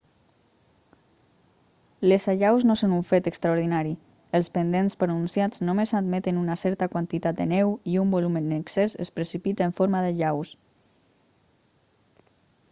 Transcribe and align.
les 2.11 2.23
allaus 2.31 2.63
no 2.69 2.75
són 2.81 2.95
un 2.95 3.03
fet 3.11 3.29
extraordinari 3.31 3.91
els 4.39 4.49
pendents 4.55 4.97
pronunciats 5.05 5.63
només 5.69 5.93
admeten 6.01 6.41
una 6.45 6.57
certa 6.63 6.89
quantitat 6.95 7.39
de 7.43 7.47
neu 7.55 7.75
i 7.93 8.01
un 8.07 8.15
volum 8.17 8.41
en 8.43 8.49
excés 8.59 8.97
es 9.07 9.15
precipita 9.21 9.69
en 9.71 9.77
forma 9.83 10.01
d'allaus 10.09 10.57